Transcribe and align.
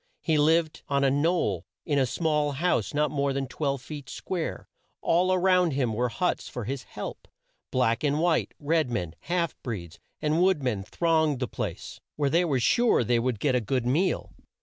He 0.23 0.39
lived 0.39 0.81
on 0.87 1.03
a 1.03 1.11
knoll, 1.11 1.63
in 1.85 1.99
a 1.99 2.07
small 2.07 2.53
house 2.53 2.91
not 2.91 3.11
more 3.11 3.33
than 3.33 3.45
twelve 3.47 3.83
feet 3.83 4.09
square. 4.09 4.67
All 5.03 5.37
round 5.37 5.73
him 5.73 5.93
were 5.93 6.07
the 6.09 6.15
huts 6.15 6.49
for 6.49 6.63
his 6.63 6.81
"help," 6.81 7.27
black 7.69 8.03
and 8.03 8.19
white. 8.19 8.55
Red 8.57 8.89
men, 8.89 9.13
half 9.19 9.55
breeds, 9.61 9.99
and 10.19 10.41
wood 10.41 10.63
men 10.63 10.81
thronged 10.81 11.37
the 11.39 11.47
place, 11.47 12.01
where 12.15 12.31
they 12.31 12.43
were 12.45 12.59
sure 12.59 13.03
they 13.03 13.19
would 13.19 13.39
get 13.39 13.53
a 13.53 13.61
good 13.61 13.85
meal. 13.85 14.33